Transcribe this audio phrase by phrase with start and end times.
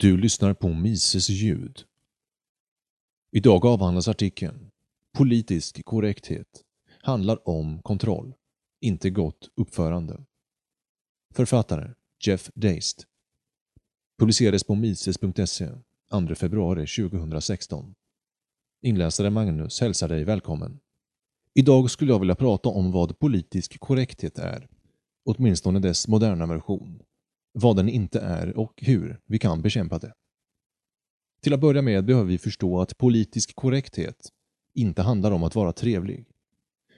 [0.00, 1.84] Du lyssnar på Mises ljud.
[3.32, 4.70] Idag avhandlas artikeln
[5.12, 6.64] “Politisk korrekthet
[7.02, 8.34] handlar om kontroll,
[8.80, 10.24] inte gott uppförande”.
[11.34, 11.94] Författare
[12.26, 13.06] Jeff Deist.
[14.18, 15.70] Publicerades på mises.se
[16.10, 17.94] 2 februari 2016.
[18.82, 20.80] Inläsare Magnus hälsar dig välkommen.
[21.54, 24.68] Idag skulle jag vilja prata om vad politisk korrekthet är,
[25.24, 27.02] åtminstone dess moderna version
[27.52, 30.12] vad den inte är och hur vi kan bekämpa det.
[31.42, 34.28] Till att börja med behöver vi förstå att politisk korrekthet
[34.74, 36.26] inte handlar om att vara trevlig.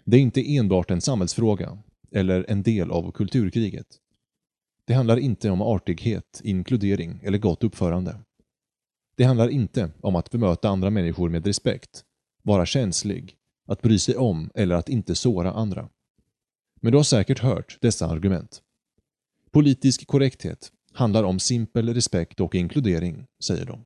[0.05, 1.79] Det är inte enbart en samhällsfråga
[2.11, 3.87] eller en del av kulturkriget.
[4.85, 8.21] Det handlar inte om artighet, inkludering eller gott uppförande.
[9.17, 12.05] Det handlar inte om att bemöta andra människor med respekt,
[12.43, 15.89] vara känslig, att bry sig om eller att inte såra andra.
[16.81, 18.63] Men du har säkert hört dessa argument.
[19.53, 23.85] Politisk korrekthet handlar om simpel respekt och inkludering, säger de.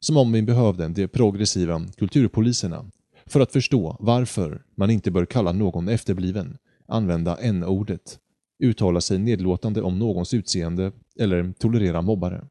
[0.00, 2.90] Som om vi behövde de progressiva kulturpoliserna
[3.26, 8.18] för att förstå varför man inte bör kalla någon efterbliven, använda n-ordet,
[8.58, 12.48] uttala sig nedlåtande om någons utseende eller tolerera mobbare.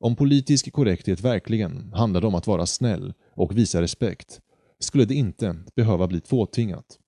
[0.00, 4.40] Om politisk korrekthet verkligen handlade om att vara snäll och visa respekt
[4.78, 6.98] skulle det inte behöva bli tvåtvingat.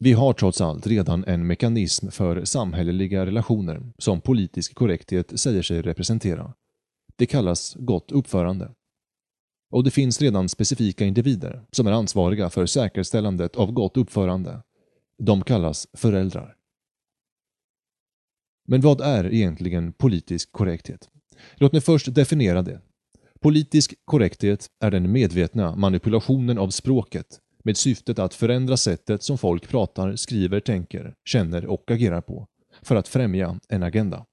[0.00, 5.82] Vi har trots allt redan en mekanism för samhälleliga relationer som politisk korrekthet säger sig
[5.82, 6.54] representera.
[7.16, 8.74] Det kallas gott uppförande.
[9.70, 14.62] Och det finns redan specifika individer som är ansvariga för säkerställandet av gott uppförande.
[15.18, 16.56] De kallas föräldrar.
[18.68, 21.08] Men vad är egentligen politisk korrekthet?
[21.54, 22.80] Låt mig först definiera det.
[23.40, 29.68] Politisk korrekthet är den medvetna manipulationen av språket med syftet att förändra sättet som folk
[29.68, 32.46] pratar, skriver, tänker, känner och agerar på
[32.82, 34.24] för att främja en agenda.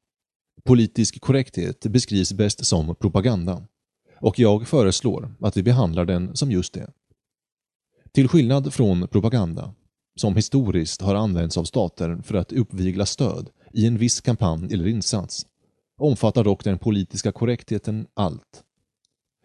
[0.64, 3.67] Politisk korrekthet beskrivs bäst som propaganda
[4.22, 6.89] och jag föreslår att vi behandlar den som just det.
[8.11, 9.73] Till skillnad från propaganda,
[10.16, 14.88] som historiskt har använts av stater för att uppvigla stöd i en viss kampanj eller
[14.88, 15.45] insats,
[15.98, 18.64] omfattar dock den politiska korrektheten allt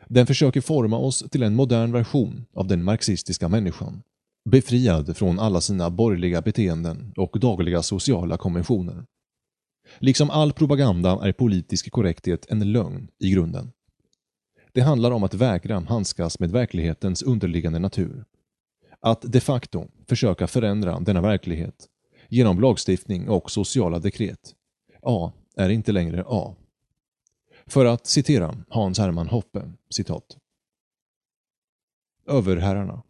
[0.08, 4.02] den försöker forma oss till en modern version av den marxistiska människan.
[4.50, 9.04] Befriad från alla sina borgerliga beteenden och dagliga sociala konventioner.
[9.98, 13.72] Liksom all propaganda är politisk korrekthet en lögn i grunden.
[14.72, 18.24] Det handlar om att vägra handskas med verklighetens underliggande natur.
[19.00, 21.86] Att de facto försöka förändra denna verklighet
[22.28, 24.54] genom lagstiftning och sociala dekret.
[25.02, 26.54] A är inte längre A.
[27.68, 30.36] För att citera Hans Hermann Hoppe, citat.
[32.26, 33.02] Överherrarna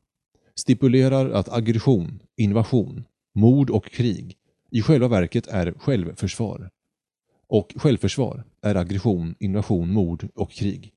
[0.54, 3.04] stipulerar att aggression, invasion,
[3.34, 4.36] mord och krig
[4.70, 6.70] i själva verket är självförsvar.
[7.46, 10.92] Och självförsvar är aggression, invasion, mord och krig.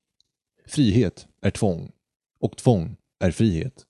[0.66, 1.92] Frihet är tvång
[2.40, 3.86] och tvång är frihet.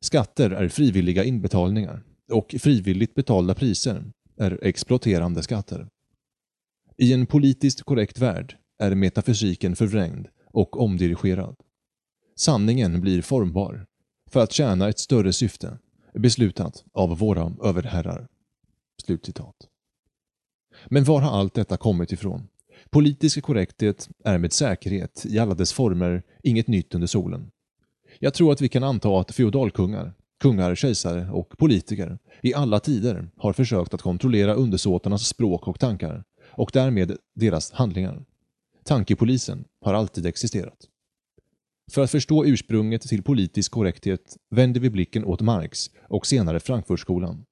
[0.00, 4.04] Skatter är frivilliga inbetalningar och frivilligt betalda priser
[4.36, 5.88] är exploaterande skatter.
[6.96, 11.56] I en politiskt korrekt värld är metafysiken förvrängd och omdirigerad.
[12.36, 13.86] Sanningen blir formbar
[14.30, 15.78] för att tjäna ett större syfte,
[16.14, 18.28] beslutat av våra överherrar.”
[19.04, 19.56] Slutcitat.
[20.86, 22.48] Men var har allt detta kommit ifrån?
[22.90, 27.50] Politisk korrekthet är med säkerhet i alla dess former inget nytt under solen.
[28.18, 33.28] Jag tror att vi kan anta att feodalkungar, kungar, kejsare och politiker i alla tider
[33.36, 38.24] har försökt att kontrollera undersåtarnas språk och tankar och därmed deras handlingar.
[38.84, 40.88] Tankepolisen har alltid existerat.
[41.92, 47.44] För att förstå ursprunget till politisk korrekthet vänder vi blicken åt Marx och senare Frankfurtskolan.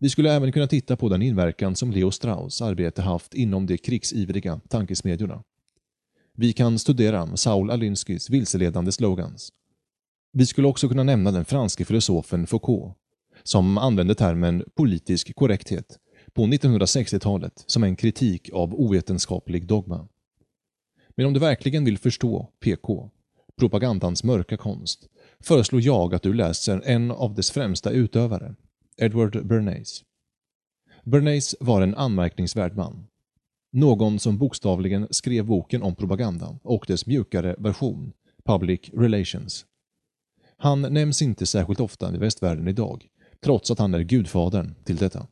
[0.00, 3.78] Vi skulle även kunna titta på den inverkan som Leo Strauss arbete haft inom de
[3.78, 5.42] krigsivriga tankesmedjorna.
[6.36, 9.52] Vi kan studera Saul Alinsky's vilseledande slogans.
[10.32, 12.94] Vi skulle också kunna nämna den franske filosofen Foucault,
[13.42, 15.98] som använde termen politisk korrekthet
[16.34, 20.08] på 1960-talet som en kritik av ovetenskaplig dogma.
[21.16, 23.10] Men om du verkligen vill förstå PK,
[23.58, 25.08] propagandans mörka konst,
[25.40, 28.54] föreslår jag att du läser en av dess främsta utövare,
[28.96, 30.04] Edward Bernays.
[31.04, 33.06] Bernays var en anmärkningsvärd man.
[33.72, 38.12] Någon som bokstavligen skrev boken om propaganda och dess mjukare version,
[38.44, 39.66] Public Relations.
[40.56, 43.06] Han nämns inte särskilt ofta i västvärlden idag,
[43.44, 45.26] trots att han är gudfadern till detta.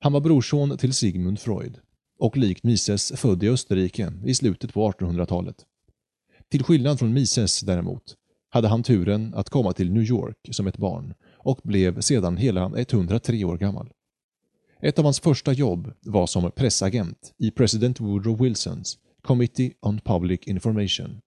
[0.00, 1.78] Han var brorson till Sigmund Freud
[2.22, 5.56] och likt Mises född i Österrike i slutet på 1800-talet.
[6.50, 8.02] Till skillnad från Mises däremot
[8.50, 12.72] hade han turen att komma till New York som ett barn och blev sedan hela
[12.76, 13.90] 103 år gammal.
[14.82, 20.40] Ett av hans första jobb var som pressagent i president Woodrow Wilsons Committee on Public
[20.46, 21.20] Information.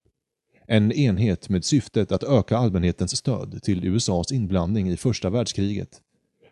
[0.67, 6.01] En enhet med syftet att öka allmänhetens stöd till USAs inblandning i första världskriget.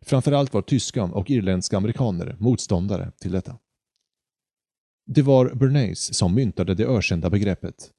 [0.01, 3.57] Framförallt var tyska och irländska amerikaner motståndare till detta.
[5.05, 7.91] Det var Bernays som myntade det ökända begreppet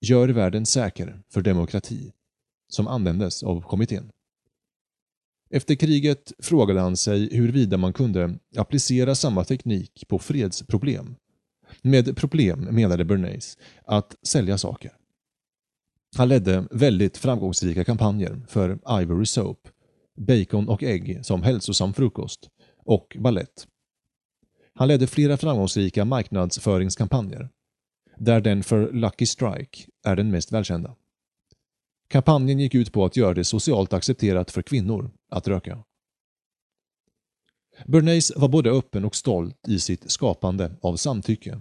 [0.00, 2.12] ”Gör världen säker för demokrati”
[2.68, 4.10] som användes av kommittén.
[5.50, 11.16] Efter kriget frågade han sig huruvida man kunde applicera samma teknik på fredsproblem.
[11.82, 14.92] Med problem menade Bernays att sälja saker.
[16.16, 19.68] Han ledde väldigt framgångsrika kampanjer för Ivory Soap,
[20.16, 23.66] bacon och ägg som hälsosam frukost och ballett.
[24.80, 27.48] Han ledde flera framgångsrika marknadsföringskampanjer,
[28.16, 30.96] där den för Lucky Strike är den mest välkända.
[32.08, 35.84] Kampanjen gick ut på att göra det socialt accepterat för kvinnor att röka.
[37.86, 41.60] Bernays var både öppen och stolt i sitt skapande av samtycke.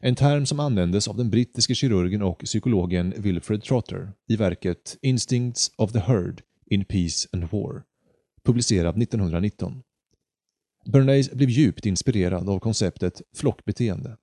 [0.00, 5.70] En term som användes av den brittiske kirurgen och psykologen Wilfred Trotter i verket Instincts
[5.78, 7.82] of the Herd in Peace and War,
[8.44, 9.82] publicerad 1919.
[10.84, 14.16] Bernays blev djupt inspirerad av konceptet flockbeteende.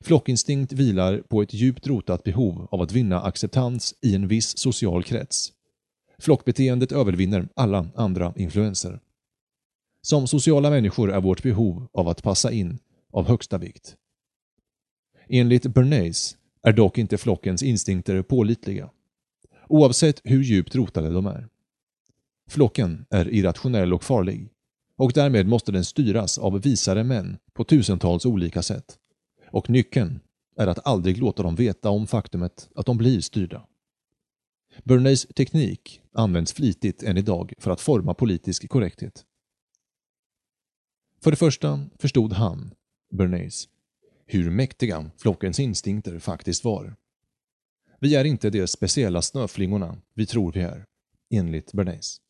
[0.00, 5.02] Flockinstinkt vilar på ett djupt rotat behov av att vinna acceptans i en viss social
[5.02, 5.52] krets.
[6.18, 9.00] Flockbeteendet övervinner alla andra influenser.
[10.02, 12.78] Som sociala människor är vårt behov av att passa in
[13.12, 13.96] av högsta vikt.
[15.28, 18.90] Enligt Bernays är dock inte flockens instinkter pålitliga,
[19.68, 21.48] oavsett hur djupt rotade de är.
[22.48, 24.48] Flocken är irrationell och farlig
[24.98, 28.98] och därmed måste den styras av visare män på tusentals olika sätt.
[29.50, 30.20] Och nyckeln
[30.56, 33.66] är att aldrig låta dem veta om faktumet att de blir styrda.
[34.84, 39.24] Bernays teknik används flitigt än idag för att forma politisk korrekthet.
[41.22, 42.74] För det första förstod han,
[43.10, 43.68] Bernays,
[44.26, 46.96] hur mäktiga flockens instinkter faktiskt var.
[48.00, 50.84] Vi är inte de speciella snöflingorna vi tror vi är,
[51.30, 52.20] enligt Bernays.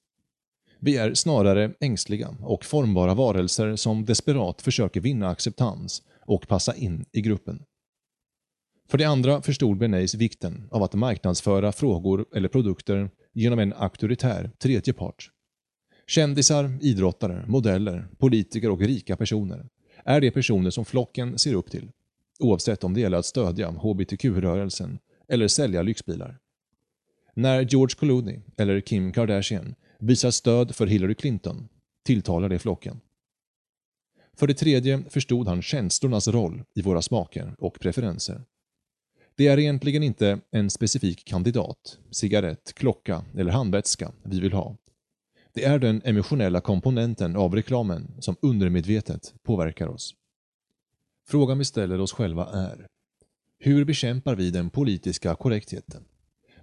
[0.80, 7.04] Vi är snarare ängsliga och formbara varelser som desperat försöker vinna acceptans och passa in
[7.12, 7.62] i gruppen.
[8.88, 14.50] För det andra förstod Bernays vikten av att marknadsföra frågor eller produkter genom en auktoritär
[14.58, 15.30] tredje part.
[16.06, 19.68] Kändisar, idrottare, modeller, politiker och rika personer
[20.04, 21.90] är de personer som flocken ser upp till,
[22.38, 24.98] oavsett om det gäller att stödja hbtq-rörelsen
[25.28, 26.38] eller sälja lyxbilar.
[27.34, 31.68] När George Clooney eller Kim Kardashian visar stöd för Hillary Clinton
[32.04, 33.00] tilltalar det flocken.
[34.36, 38.44] För det tredje förstod han känslornas roll i våra smaker och preferenser.
[39.34, 44.76] Det är egentligen inte en specifik kandidat, cigarett, klocka eller handvätska vi vill ha.
[45.52, 50.14] Det är den emotionella komponenten av reklamen som undermedvetet påverkar oss.
[51.28, 52.86] Frågan vi ställer oss själva är
[53.58, 56.04] Hur bekämpar vi den politiska korrektheten?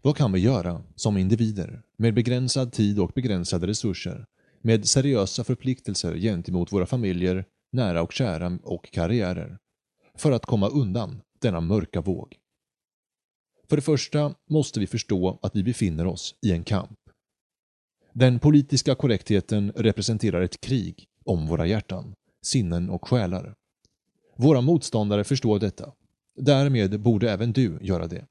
[0.06, 4.26] Vad kan vi göra som individer med begränsad tid och begränsade resurser,
[4.62, 9.58] med seriösa förpliktelser gentemot våra familjer, nära och kära och karriärer,
[10.18, 12.38] för att komma undan denna mörka våg?
[13.70, 17.00] För det första måste vi förstå att vi befinner oss i en kamp.
[18.14, 23.56] Den politiska korrektheten representerar ett krig om våra hjärtan, sinnen och själar.
[24.38, 25.92] Våra motståndare förstår detta.
[26.36, 28.26] Därmed borde även du göra det.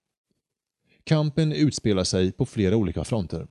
[1.07, 3.47] Kampen utspelar sig på flera olika fronter.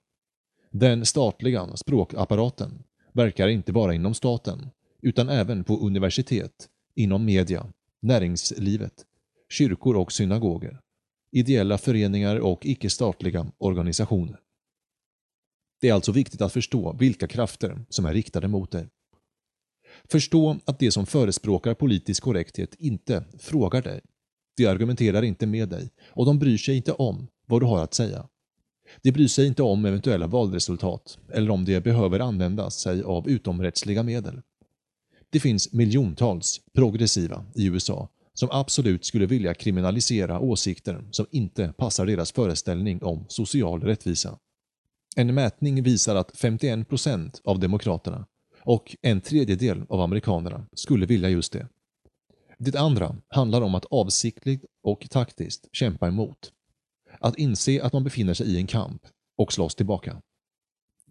[0.72, 4.69] Den statliga språkapparaten verkar inte bara inom staten,
[5.01, 9.05] utan även på universitet, inom media, näringslivet,
[9.50, 10.79] kyrkor och synagoger,
[11.31, 14.39] ideella föreningar och icke-statliga organisationer.
[15.81, 18.88] Det är alltså viktigt att förstå vilka krafter som är riktade mot dig.
[20.03, 24.01] Förstå att de som förespråkar politisk korrekthet inte frågar dig.
[24.57, 27.94] De argumenterar inte med dig och de bryr sig inte om vad du har att
[27.94, 28.28] säga.
[29.02, 34.04] De bryr sig inte om eventuella valresultat eller om de behöver använda sig av utomrättsliga
[34.04, 34.42] medel.
[35.30, 42.06] Det finns miljontals progressiva i USA som absolut skulle vilja kriminalisera åsikter som inte passar
[42.06, 44.40] deras föreställning om social rättvisa.
[45.16, 48.26] En mätning visar att 51% av demokraterna
[48.62, 51.68] och en tredjedel av amerikanerna skulle vilja just det.
[52.58, 56.52] Det andra handlar om att avsiktligt och taktiskt kämpa emot.
[57.20, 59.01] Att inse att man befinner sig i en kamp
[59.38, 60.22] och slåss tillbaka.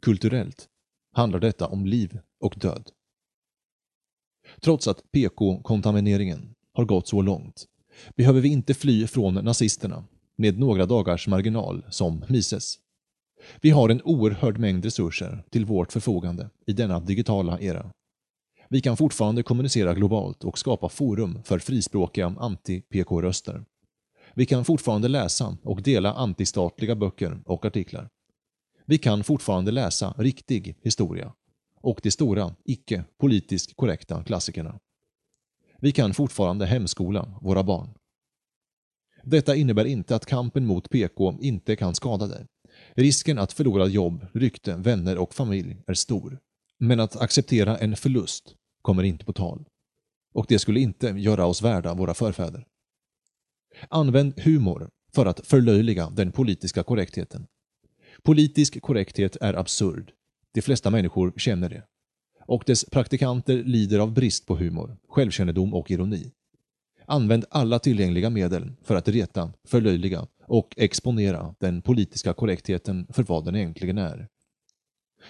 [0.00, 0.68] Kulturellt
[1.12, 2.90] handlar detta om liv och död.
[4.60, 7.66] Trots att PK-kontamineringen har gått så långt
[8.16, 10.04] behöver vi inte fly från nazisterna
[10.36, 12.78] med några dagars marginal som Mises.
[13.60, 17.90] Vi har en oerhörd mängd resurser till vårt förfogande i denna digitala era.
[18.68, 23.64] Vi kan fortfarande kommunicera globalt och skapa forum för frispråkiga anti-PK-röster.
[24.34, 28.08] Vi kan fortfarande läsa och dela antistatliga böcker och artiklar.
[28.86, 31.32] Vi kan fortfarande läsa riktig historia
[31.80, 34.78] och de stora, icke politiskt korrekta klassikerna.
[35.80, 37.88] Vi kan fortfarande hemskola våra barn.
[39.24, 42.46] Detta innebär inte att kampen mot PK inte kan skada dig.
[42.94, 46.38] Risken att förlora jobb, rykte, vänner och familj är stor.
[46.78, 49.64] Men att acceptera en förlust kommer inte på tal.
[50.34, 52.66] Och det skulle inte göra oss värda våra förfäder.
[53.88, 57.46] Använd humor för att förlöjliga den politiska korrektheten.
[58.22, 60.12] Politisk korrekthet är absurd.
[60.54, 61.82] De flesta människor känner det.
[62.46, 66.32] Och dess praktikanter lider av brist på humor, självkännedom och ironi.
[67.06, 73.44] Använd alla tillgängliga medel för att reta, förlöjliga och exponera den politiska korrektheten för vad
[73.44, 74.28] den egentligen är.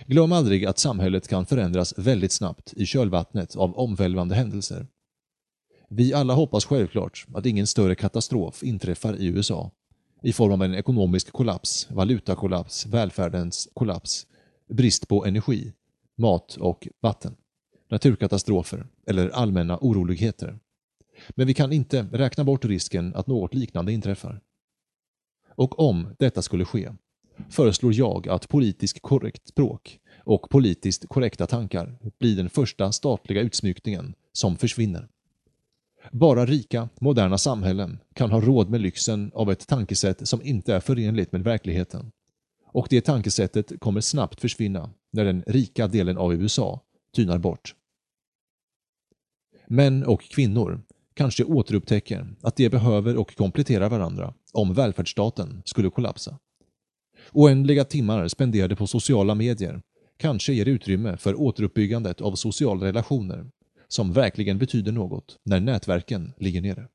[0.07, 4.87] Glöm aldrig att samhället kan förändras väldigt snabbt i kölvattnet av omvälvande händelser.
[5.95, 9.71] Vi alla hoppas självklart att ingen större katastrof inträffar i USA
[10.23, 14.27] i form av en ekonomisk kollaps, valutakollaps, välfärdens kollaps,
[14.69, 15.73] brist på energi,
[16.17, 17.37] mat och vatten,
[17.91, 20.59] naturkatastrofer eller allmänna oroligheter.
[21.31, 24.41] Men vi kan inte räkna bort risken att något liknande inträffar.
[25.55, 26.91] Och om detta skulle ske,
[27.51, 34.15] föreslår jag att politiskt korrekt språk och politiskt korrekta tankar blir den första statliga utsmyckningen
[34.33, 35.09] som försvinner.
[36.11, 40.81] Bara rika, moderna samhällen kan ha råd med lyxen av ett tankesätt som inte är
[40.81, 42.11] förenligt med verkligheten.
[42.67, 46.81] Och det tankesättet kommer snabbt försvinna när den rika delen av USA
[47.17, 47.75] tynar bort.
[49.67, 50.83] Män och kvinnor
[51.15, 56.39] kanske återupptäcker att de behöver och kompletterar varandra om välfärdsstaten skulle kollapsa.
[57.33, 59.83] Oändliga timmar spenderade på sociala medier
[60.17, 63.47] kanske ger utrymme för återuppbyggandet av sociala relationer
[63.93, 66.89] som verkligen betyder något när nätverken ligger nere.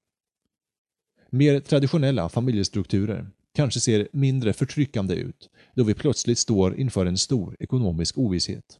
[1.30, 7.58] Mer traditionella familjestrukturer kanske ser mindre förtryckande ut då vi plötsligt står inför en stor
[7.60, 8.80] ekonomisk ovisshet.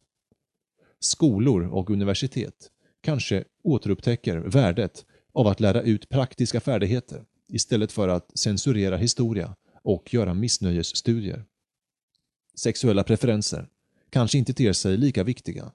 [1.00, 2.70] Skolor och universitet
[3.02, 10.14] kanske återupptäcker värdet av att lära ut praktiska färdigheter istället för att censurera historia och
[10.14, 11.44] göra missnöjesstudier.
[12.54, 13.68] Sexuella preferenser
[14.10, 15.72] kanske inte ter sig lika viktiga,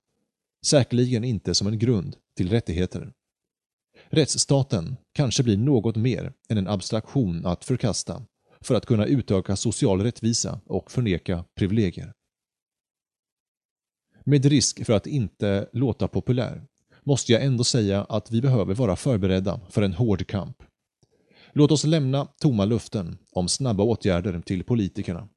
[0.65, 3.13] säkerligen inte som en grund till rättigheter.
[4.10, 8.25] Rättsstaten kanske blir något mer än en abstraktion att förkasta
[8.62, 12.13] för att kunna utöka social rättvisa och förneka privilegier.
[14.24, 16.65] Med risk för att inte låta populär
[17.03, 20.63] måste jag ändå säga att vi behöver vara förberedda för en hård kamp.
[21.53, 25.29] Låt oss lämna tomma luften om snabba åtgärder till politikerna.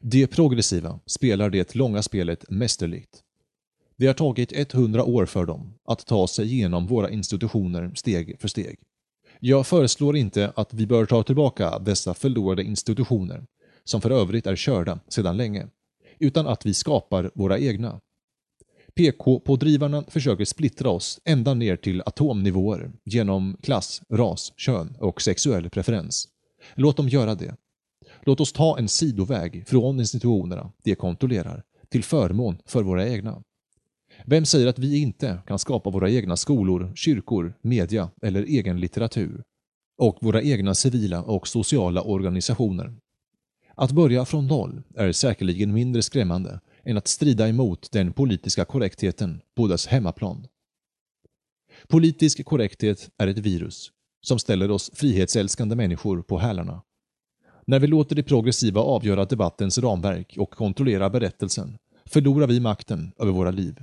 [0.00, 3.22] De progressiva spelar det långa spelet mästerligt.
[3.98, 8.48] Det har tagit 100 år för dem att ta sig igenom våra institutioner steg för
[8.48, 8.78] steg.
[9.40, 13.46] Jag föreslår inte att vi bör ta tillbaka dessa förlorade institutioner,
[13.84, 15.66] som för övrigt är körda sedan länge,
[16.18, 18.00] utan att vi skapar våra egna.
[18.94, 26.28] PK-pådrivarna försöker splittra oss ända ner till atomnivåer genom klass, ras, kön och sexuell preferens.
[26.74, 27.56] Låt dem göra det.
[28.22, 33.42] Låt oss ta en sidoväg från institutionerna de kontrollerar till förmån för våra egna.
[34.28, 39.42] Vem säger att vi inte kan skapa våra egna skolor, kyrkor, media eller egen litteratur?
[39.98, 42.94] Och våra egna civila och sociala organisationer.
[43.74, 49.40] Att börja från noll är säkerligen mindre skrämmande än att strida emot den politiska korrektheten
[49.56, 50.46] på dess hemmaplan.
[51.88, 53.90] Politisk korrekthet är ett virus
[54.22, 56.82] som ställer oss frihetsälskande människor på hälarna.
[57.66, 63.32] När vi låter det progressiva avgöra debattens ramverk och kontrollera berättelsen förlorar vi makten över
[63.32, 63.82] våra liv.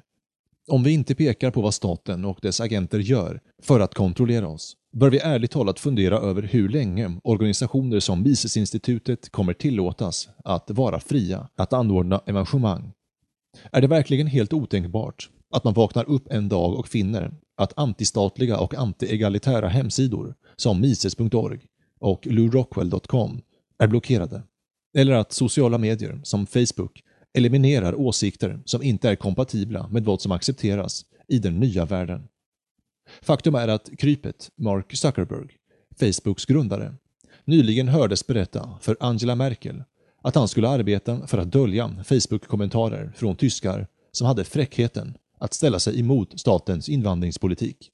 [0.67, 4.75] Om vi inte pekar på vad staten och dess agenter gör för att kontrollera oss,
[4.97, 10.99] bör vi ärligt talat fundera över hur länge organisationer som Misesinstitutet kommer tillåtas att vara
[10.99, 12.91] fria att anordna evenemang.
[13.71, 18.57] Är det verkligen helt otänkbart att man vaknar upp en dag och finner att antistatliga
[18.57, 21.59] och antiegalitära hemsidor som Mises.org
[21.99, 23.41] och lurockwell.com
[23.79, 24.43] är blockerade?
[24.97, 30.31] Eller att sociala medier som Facebook eliminerar åsikter som inte är kompatibla med vad som
[30.31, 32.27] accepteras i den nya världen.
[33.21, 35.49] Faktum är att krypet Mark Zuckerberg,
[35.99, 36.95] Facebooks grundare,
[37.45, 39.83] nyligen hördes berätta för Angela Merkel
[40.21, 45.79] att han skulle arbeta för att dölja Facebook-kommentarer från tyskar som hade fräckheten att ställa
[45.79, 47.89] sig emot statens invandringspolitik.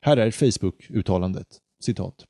[0.00, 1.46] Här är Facebook-uttalandet,
[1.80, 2.24] citat.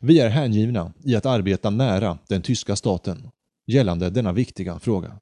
[0.00, 3.30] Vi är hängivna i att arbeta nära den tyska staten
[3.68, 5.20] gällande denna viktiga fråga.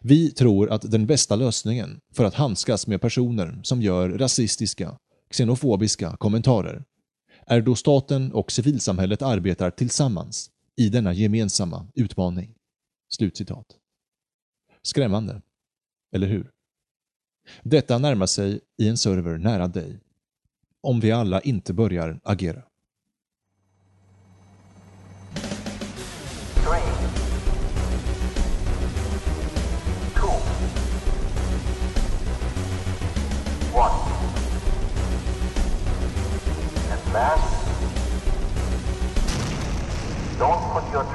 [0.00, 4.98] Vi tror att den bästa lösningen för att handskas med personer som gör rasistiska,
[5.30, 6.84] xenofobiska kommentarer
[7.46, 12.54] är då staten och civilsamhället arbetar tillsammans i denna gemensamma utmaning.
[13.08, 13.66] Slutcitat.
[14.82, 15.42] Skrämmande,
[16.14, 16.50] eller hur?
[17.62, 20.00] Detta närmar sig i en server nära dig.
[20.80, 22.62] Om vi alla inte börjar agera.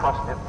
[0.07, 0.46] must have